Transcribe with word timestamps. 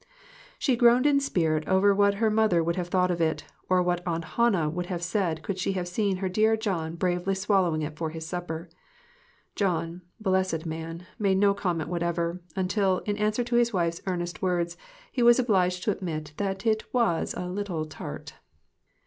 She 0.57 0.75
groaned 0.75 1.05
in 1.05 1.19
spirit 1.19 1.67
over 1.67 1.93
what 1.93 2.15
her 2.15 2.31
mother 2.31 2.63
would 2.63 2.75
have 2.75 2.87
thought 2.87 3.11
of 3.11 3.21
it, 3.21 3.45
or 3.69 3.83
what 3.83 4.01
Aunt 4.07 4.25
Hannah 4.25 4.67
would 4.67 4.87
have 4.87 5.03
said 5.03 5.43
could 5.43 5.59
she 5.59 5.73
have 5.73 5.87
seen 5.87 6.17
her 6.17 6.27
dear 6.27 6.57
John 6.57 6.95
bravely 6.95 7.35
swallowing 7.35 7.83
it 7.83 7.95
for 7.97 8.09
his 8.09 8.25
supper. 8.25 8.67
John, 9.55 10.01
blessed 10.19 10.65
man, 10.65 11.05
made 11.19 11.37
no 11.37 11.53
comment 11.53 11.87
whatever, 11.91 12.41
until, 12.55 13.03
in 13.05 13.15
answer 13.17 13.43
to 13.43 13.55
his 13.57 13.73
wife's 13.73 14.01
earnest 14.07 14.41
words, 14.41 14.75
he 15.11 15.21
was 15.21 15.37
obliged 15.37 15.83
to 15.83 15.91
admit 15.91 16.33
that 16.37 16.65
it 16.65 16.91
was 16.91 17.35
a 17.37 17.45
little 17.45 17.85
tart. 17.85 18.33